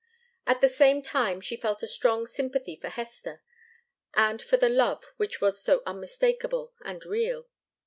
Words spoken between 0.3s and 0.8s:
At the